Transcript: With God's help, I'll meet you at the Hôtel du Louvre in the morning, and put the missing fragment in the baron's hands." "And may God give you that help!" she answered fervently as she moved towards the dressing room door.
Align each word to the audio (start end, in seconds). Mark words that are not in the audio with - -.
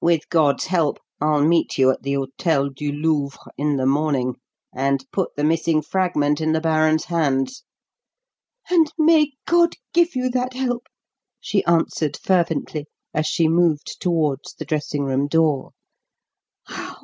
With 0.00 0.28
God's 0.28 0.66
help, 0.66 1.00
I'll 1.20 1.44
meet 1.44 1.78
you 1.78 1.90
at 1.90 2.04
the 2.04 2.12
Hôtel 2.12 2.72
du 2.72 2.92
Louvre 2.92 3.36
in 3.58 3.76
the 3.76 3.86
morning, 3.86 4.36
and 4.72 5.04
put 5.10 5.34
the 5.34 5.42
missing 5.42 5.82
fragment 5.82 6.40
in 6.40 6.52
the 6.52 6.60
baron's 6.60 7.06
hands." 7.06 7.64
"And 8.70 8.92
may 8.96 9.32
God 9.48 9.74
give 9.92 10.14
you 10.14 10.30
that 10.30 10.52
help!" 10.54 10.86
she 11.40 11.64
answered 11.64 12.16
fervently 12.16 12.86
as 13.12 13.26
she 13.26 13.48
moved 13.48 13.96
towards 14.00 14.54
the 14.54 14.64
dressing 14.64 15.02
room 15.06 15.26
door. 15.26 15.72